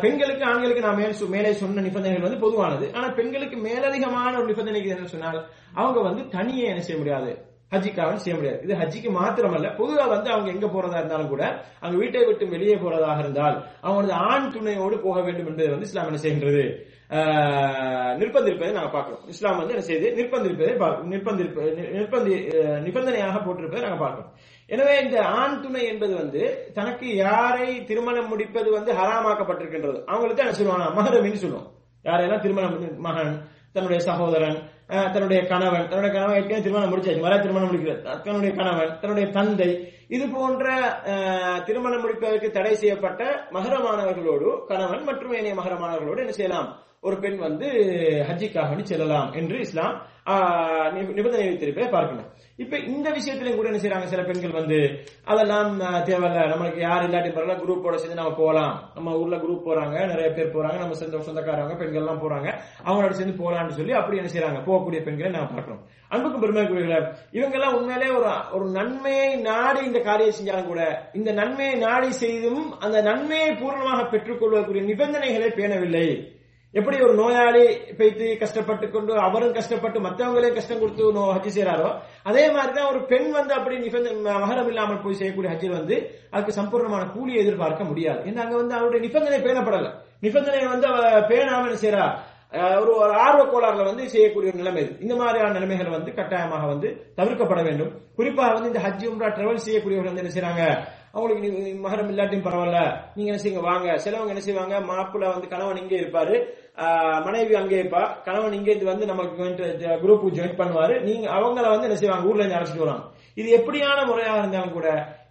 [0.00, 2.86] பெண்களுக்கு ஆண்களுக்கு நான் மேல் மேலே சொன்ன நிபந்தனைகள் வந்து பொதுவானது.
[2.96, 5.40] ஆனா பெண்களுக்கு மேலதிகமான ஒரு நிபந்தனைகள் என்ன சொன்னால்
[5.74, 7.32] அவங்க வந்து தனியே என்ன செய்ய முடியாது.
[7.72, 8.60] ஹஜ்ஜிக்காக செய்ய முடியாது.
[8.64, 9.68] இது ஹஜ்ஜிக்கு மாத்திரமல்ல.
[9.76, 11.44] பொதுவாக வந்து அவங்க எங்க போறதா இருந்தாலும் கூட
[11.80, 16.10] அவங்க வீட்டை விட்டு வெளியே போறதாக இருந்தால் அவங்க வந்து ஆண் துணையோடு போக வேண்டும் என்பதை வந்து இஸ்லாம்
[16.10, 16.64] என்ன செய்கின்றது?
[17.12, 19.26] நிர்பந்திருப்பதை நாங்க பார்க்கிறோம்.
[19.26, 24.32] இஸ்லாம் வந்து என்ன செய்து நிர்பந்திருப்பதை பார்க்க- நிர்பந்திருப்ப நிர்பந்தி நிபந்தனையாக போட்டிருப்பதை நாங்க பார்க்கிறோம்.
[24.66, 30.04] எனவே இந்த ஆண் துணை என்பது வந்து தனக்கு யாரை திருமணம் முடிப்பது வந்து ஹராமாக்கப்பட்டிருக்கின்றது.
[30.04, 31.02] அவங்களுக்கு என்ன சொல்லுவாங்க?
[31.02, 31.70] மகரமின்னு சொல்லுவோம்.
[32.04, 38.20] யாரையெல்லாம் திருமணம் மகன் தன்னுடைய சகோதரன் தன்னுடைய கணவன் தன்னுடைய கணவன் ஏற்கனவே திருமணம் முடிச்சாச்சு வர திருமணம் முடிக்கிறது.
[38.20, 40.74] தன்னுடைய கணவன் தன்னுடைய தந்தை இது போன்ற
[41.64, 46.76] திருமணம் முடிப்பதற்கு தடை செய்யப்பட்ட மகரமானவர்களோடு கணவன் மற்றும் ஏனைய மகரமானவர்களோடு என்ன செய்யலாம்?
[47.02, 47.68] ஒரு பெண் வந்து
[48.28, 49.94] ஹஜ்ஜிக்காக செல்லலாம் என்று இஸ்லாம்
[51.16, 52.26] நிபந்தனை வைத்திருப்பதை பார்க்கணும்.
[52.58, 54.78] இப்ப இந்த விஷயத்திலையும் கூட என்ன செய்யறாங்க சில பெண்கள் வந்து
[55.24, 56.42] அதெல்லாம் ஆஹ், தேவையில்ல.
[56.46, 57.56] நம்மளுக்கு யார் இல்லாட்டி பரவாயில்ல.
[57.62, 58.74] குரூப்போட சேர்ந்து நம்ம போகலாம்.
[58.94, 60.78] நம்ம ஊர்ல குரூப் போறாங்க நிறைய பேர் போறாங்க.
[60.78, 62.48] நம்ம சொந்த சொந்தக்காரங்க பெண்கள் எல்லாம் போறாங்க.
[62.86, 67.00] அவங்களோட சேர்ந்து போகலாம்னு சொல்லி அப்படி என்ன செய்யறாங்க போகக்கூடிய பெண்களை நான் பார்க்கிறோம் அன்புக்கும் பெருமைக்குரியவர்களே
[67.30, 72.78] இவங்க எல்லாம் உண்மையிலே ஒரு ஒரு நன்மையை நாடி இந்த காரியம் செஞ்சாலும் கூட இந்த நன்மையை நாடி செய்தும்
[72.78, 76.06] அந்த நன்மையை பூர்ணமாக பெற்றுக்கொள்வதற்குரிய நிபந்தனைகளை பேணவில்லை.
[76.74, 77.62] எப்படி ஒரு நோயாளி
[77.96, 81.88] போய்த்து கஷ்டப்பட்டு கொண்டு அவரும் கஷ்டப்பட்டு மற்றவங்களையும் கஷ்டம் கொடுத்து நோ ஹஜ் செய்யறாரோ
[82.30, 85.96] அதே மாதிரிதான் ஒரு பெண் வந்து அப்படி நிபந்தனை மகரம் இல்லாமல் போய் செய்யக்கூடிய ஹஜ்ஜில் வந்து
[86.34, 88.22] அதுக்கு சம்பூர்ணமான கூலியை எதிர்பார்க்க முடியாது.
[88.30, 89.90] ஏன்னா அங்க வந்து அவருடைய நிபந்தனை பேணப்படல.
[90.26, 92.06] நிபந்தனை வந்து அவ பேணாம என்ன செய்யறா
[92.80, 94.94] ஒரு ஒரு ஆர்வ கோளாறுல வந்து செய்யக்கூடிய ஒரு நிலைமை இது.
[95.04, 97.92] இந்த மாதிரியான நிலைமைகள் வந்து கட்டாயமாக வந்து தவிர்க்கப்பட வேண்டும்.
[98.18, 100.64] குறிப்பாக வந்து இந்த ஹஜ் உம்ரா டிராவல் செய்யக்கூடியவர்கள் வந்து என்ன செய்யறாங்க
[101.14, 101.48] அவங்களுக்கு
[101.86, 102.80] மகரம் இல்லாட்டியும் பரவாயில்ல.
[103.14, 103.62] நீங்க என்ன செய்யுங்க?
[103.70, 103.96] வாங்க.
[104.04, 104.76] சிலவங்க என்ன செய்வாங்க?
[104.90, 106.36] மாப்பிள்ள வந்து கணவன் இங்கே இருப்பாரு.
[107.26, 108.02] மனைவி அங்கே இருப்பா.
[108.26, 109.48] கணவன் இங்கே வந்து நமக்கு
[110.04, 110.94] குரூப் ஜாயின் பண்ணுவாரு.
[111.08, 112.28] நீங்க அவங்கள வந்து என்ன செய்வாங்க?
[112.28, 113.08] ஊர்ல இருந்து அழைச்சிட்டு வராங்க
[113.40, 114.88] இது எப்படியான முறையாக இருந்தாலும் கூட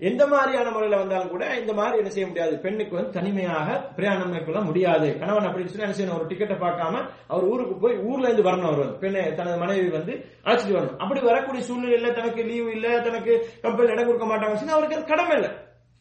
[0.10, 2.54] எந்த மாதிரியான முறையில வந்தாலும் கூட இந்த மாதிரி என்ன செய்ய முடியாது.
[2.64, 5.08] பெண்ணுக்கு வந்து தனிமையாக பிரயாணம் மேற்கொள்ள முடியாது.
[5.22, 6.18] கணவன் அப்படின்னு சொல்லி என்ன செய்யணும்?
[6.20, 10.14] ஒரு டிக்கெட்டை பார்க்காம அவர் ஊருக்கு போய் ஊர்ல இருந்து வரணும் அவர் பெண்ணை தனது மனைவி வந்து
[10.46, 10.98] அழைச்சிட்டு வரணும்.
[11.04, 13.34] அப்படி வரக்கூடிய சூழ்நிலையில தனக்கு லீவு இல்ல தனக்கு
[13.66, 15.52] கம்பெனி இடம் கொடுக்க மாட்டாங்க அவருக்கு அது கடமை இல்லை.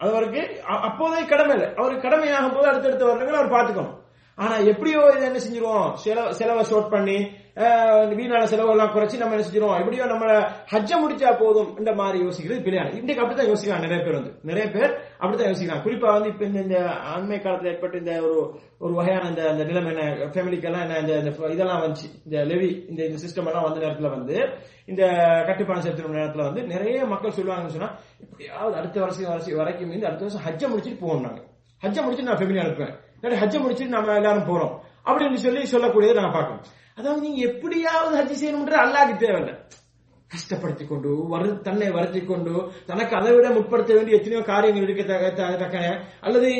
[0.00, 0.42] அவருக்கு
[0.88, 1.70] அப்போதே கடமை இல்லை.
[1.80, 3.96] அவருக்கு கடமையாகும் போது அடுத்தடுத்த வருடங்கள் அவர் பார்த்துக்கணும்.
[4.40, 5.94] ஆனா எப்படியோ இதை என்ன செஞ்சிருவோம்?
[5.94, 7.18] செலவு செலவை ஷோட் பண்ணி
[7.56, 9.78] அஹ், வீணான செலவெல்லாம் குறைச்சி நம்ம என்ன செஞ்சிருவோம்?
[9.78, 10.26] எப்படியோ நம்ம
[10.70, 14.32] ஹஜ்ஜ முடிச்சா போதும் இந்த மாதிரி யோசிக்கிறது பிள்ளையான இன்றைக்கு அப்படித்தான் யோசிக்கலாம் நிறைய பேர் வந்து.
[14.42, 16.78] நிறைய பேர் அப்படித்தான் யோசிக்கலாம் குறிப்பா வந்து இப்ப இந்த- இந்த
[17.10, 18.36] அண்மை காலத்துல ஏற்பட்ட இந்த ஒரு
[18.78, 20.04] ஒரு வகையான இந்த அந்த நிலைமை என்ன?
[20.26, 22.08] ஃபேமிலிக்கெல்லாம் என்ன இந்த இந்த இதெல்லாம் வந்துச்சு.
[22.24, 24.36] இந்த லெவி இந்த இந்த சிஸ்டம் எல்லாம் வந்த நேரத்துல வந்து
[24.86, 25.02] இந்த
[25.46, 30.24] கட்டுப்பாடு செலுத்தும் நேரத்துல வந்து நிறைய மக்கள் சொல்லுவாங்கன்னு சொன்னா இப்படியாவது அடுத்த வருஷம் வருஷம் வரைக்கும் இந்த அடுத்த
[30.24, 31.40] வருஷம் ஹஜ்ஜ முடிச்சிட்டு போவோம் நாங்க.
[31.84, 32.94] ஹஜ்ஜ முடிச்சு நான் ஃபெமினி அனுப்புவேன்.
[33.18, 34.74] இல்லாட்டி ஹஜ்ஜ முடிச்சுட்டு நம்ம எல்லாரும் போறோம்.
[35.08, 36.64] அப்படின்னு சொல்லி சொல்லக்கூடியதை நாங்க பார்க்கணும்.
[36.98, 39.54] அதாவது நீங்க எப்படியாவது ஹஜ் செய்யணும்ன்ற அல்லாஹ்க்கு தேவையில்லை.
[40.32, 42.52] கஷ்டப்படுத்தி கொண்டு வரு தன்னை வருத்தி கொண்டு
[42.88, 45.86] தனக்கு அதை விட முற்படுத்த வேண்டிய எத்தனையோ காரியங்கள் இருக்க தக்க தக்கன
[46.26, 46.50] அல்லது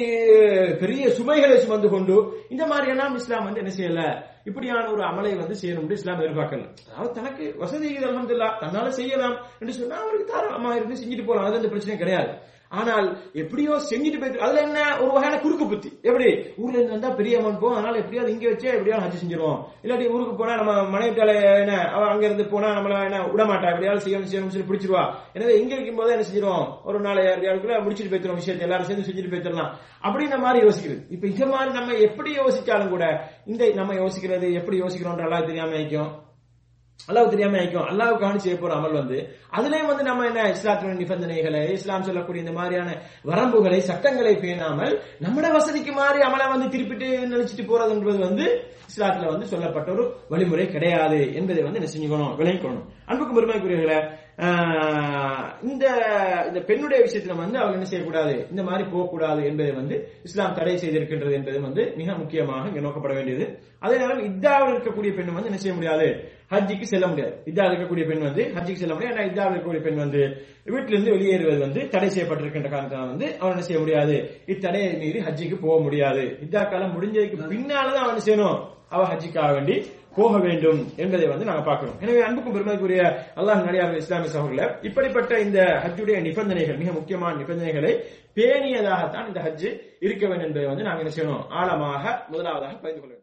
[0.81, 2.17] பெரிய சுமைகளை சுமந்து கொண்டு
[2.55, 4.03] இந்த மாதிரி எல்லாம் இஸ்லாம் வந்து என்ன செய்யல?
[4.49, 6.67] இப்படியான ஒரு அமலை வந்து செய்யணும் இஸ்லாம் எதிர்பார்க்கல.
[6.89, 11.47] அதாவது தனக்கு வசதி அலமதுல்லா தன்னால செய்யலாம் என்று சொன்னா அவருக்கு தாராளமா இருந்து செஞ்சுட்டு போலாம்.
[11.49, 12.33] அது அந்த பிரச்சனை கிடையாது.
[12.71, 13.07] ஆனால்
[13.43, 15.89] எப்படியோ செஞ்சுட்டு போயிட்டு அதுல என்ன ஒரு வகையான குறுக்கு புத்தி?
[16.09, 16.29] எப்படி?
[16.63, 19.59] ஊர்ல இருந்து வந்தா பெரிய அமௌண்ட் போகும் அதனால எப்படியாவது இங்க வச்சே எப்படியாவது ஹஜ் செஞ்சிருவோம்.
[19.85, 24.05] இல்லாட்டி ஊருக்கு போனா நம்ம மனைவிட்டால என்ன அவ அங்க இருந்து போனா நம்மள என்ன விட மாட்டா எப்படியாவது
[24.07, 25.03] செய்யணும் செய்யணும் சொல்லி பிடிச்சிருவா.
[25.35, 26.67] எனவே இங்க இருக்கும் போது என்ன செஞ்சிருவோம்?
[26.85, 29.73] ஒரு நாள் யாருக்குள்ள முடிச்சிட்டு போயிடுவோம் விஷயத்தை எல்லாரும் சேர்ந்து செஞ்சுட்டு போய்த்திடலாம்
[30.07, 33.05] அப்படின்ற மாதிரி யோசிக்கிறது இப்ப இந்த மாதிரி நம்ம எப்படி யோசிச்சாலும் கூட
[33.53, 36.11] இந்த நம்ம யோசிக்கிறது எப்படி யோசிக்கிறோம்ன்ற எல்லாம் தெரியாம நினைக்கும்.
[37.09, 39.19] அல்லாஹ் தெரியாம ஆயிக்கும் அல்லாஹ் கவனிச்சு செய்ய போற அமல் வந்து
[39.57, 42.91] அதுலயும் வந்து நம்ம என்ன இஸ்லாத்தின நிபந்தனைகளை இஸ்லாம் சொல்லக்கூடிய இந்த மாதிரியான
[43.25, 48.47] வரம்புகளை சட்டங்களை பேணாமல் நம்மட வசதிக்கு மாதிரி அமலை வந்து திருப்பிட்டு நினைச்சிட்டு போறதுன்றது வந்து
[48.89, 53.99] இஸ்லாத்துல வந்து சொல்லப்பட்ட ஒரு வழிமுறை கிடையாது என்பதை வந்து என்ன செஞ்சுக்கணும் விளைவிக்கணும் அன்புக்கும் பெருமைக்குரியவர்களை
[55.63, 55.85] இந்த
[56.49, 58.47] இந்த பெண்ணுடைய விஷயத்துல வந்து அவங்க என்ன செய்யக்கூடாது?
[58.51, 63.59] இந்த மாதிரி போகக்கூடாது என்பதை வந்து இஸ்லாம் தடை செய்திருக்கின்றது என்பது வந்து மிக முக்கியமாக இங்க நோக்கப்பட வேண்டியது.
[63.79, 66.31] அதே நேரம் இத்தாவில் இருக்கக்கூடிய பெண் வந்து என்ன செய்ய முடியாது?
[66.51, 67.35] ஹஜ்ஜிக்கு செல்ல முடியாது.
[67.45, 69.17] இத்தாவில் இருக்கக்கூடிய பெண் வந்து ஹஜ்ஜிக்கு செல்ல முடியாது.
[69.17, 73.81] ஏன்னா இத்தாவில் இருக்கக்கூடிய பெண் வந்து வீட்டிலிருந்து வெளியேறுவது வந்து தடை செய்யப்பட்டிருக்கின்ற காரணத்தால் வந்து அவன் என்ன செய்ய
[73.81, 74.31] முடியாது?
[74.47, 76.39] இத்தடையை மீறி ஹஜ்ஜிக்கு போக முடியாது.
[76.47, 78.61] இத்தா காலம் முடிஞ்சதுக்கு பின்னாலதான் அவன் செய்யணும்?
[78.93, 79.77] அவ ஹஜ்ஜிக்காக வேண்டி
[80.17, 83.03] போக வேண்டும் என்பதை வந்து நாங்க பார்க்கணும் எனவே அன்புக்கும் பெருமைக்குரிய
[83.41, 87.93] அல்லாஹ் நடிகார் இஸ்லாமிய சகோதரர்களே இப்படிப்பட்ட இந்த ஹஜ்ஜுடைய நிபந்தனைகள் மிக முக்கியமான நிபந்தனைகளை
[88.39, 89.69] பேணியதாகத்தான் இந்த ஹஜ்
[90.07, 91.47] இருக்க வேண்டும் என்பதை வந்து நாங்க என்ன செய்யணும்?
[91.61, 93.20] ஆழமாக முதலாவதாக பகிர்ந்து கொள்ள வேண்டும்.